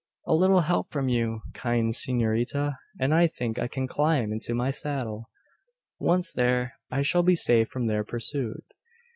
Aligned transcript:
"A 0.25 0.33
little 0.33 0.61
help 0.61 0.89
from 0.89 1.09
you, 1.09 1.41
kind 1.53 1.93
s'norita, 1.93 2.73
and 2.99 3.13
I 3.13 3.27
think 3.27 3.59
I 3.59 3.67
can 3.67 3.85
climb 3.87 4.31
into 4.33 4.55
my 4.55 4.71
saddle. 4.71 5.29
Once 5.99 6.33
there, 6.33 6.73
I 6.89 7.03
shall 7.03 7.21
be 7.21 7.35
safe 7.35 7.69
from 7.69 7.85
their 7.85 8.03
pursuit." 8.03 8.65